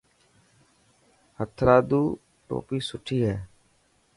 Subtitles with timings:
[1.37, 2.01] هٿرادو
[2.47, 3.35] ٽوپي سٺي هي.